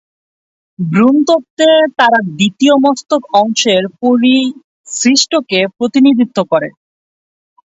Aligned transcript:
ভ্রূণতত্ত্বে, 0.79 1.69
তারা 1.99 2.19
দ্বিতীয় 2.31 2.75
মস্তক 2.85 3.21
অংশের 3.41 3.83
পরিশিষ্টকে 4.01 5.59
প্রতিনিধিত্ব 5.77 6.37
করে। 6.51 6.69